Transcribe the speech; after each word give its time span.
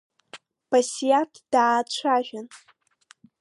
Басиаҭ 0.69 1.31
даацәажәан… 1.51 2.47